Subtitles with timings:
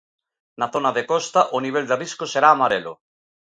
[0.61, 2.93] Na zona de costa, o nivel de risco será amarelo.